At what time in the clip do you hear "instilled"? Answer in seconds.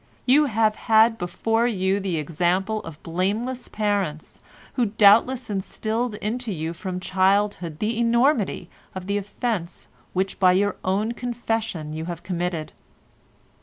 5.47-6.15